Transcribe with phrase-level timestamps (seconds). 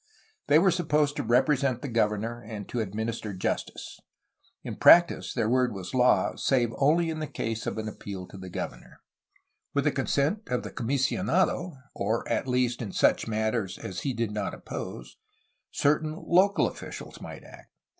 [0.47, 3.99] They were supposed to represent the governor and to administer justice.
[4.63, 8.37] In practice their word was law, save only in the case of an appeal to
[8.39, 9.01] the governor.
[9.75, 14.31] With the consent of the comisionado, or at least in such matters as he did
[14.31, 15.17] not oppose,
[15.69, 17.69] certain local SPANISH CALIFORNIAN INSTITUTIONS 395 officials might act.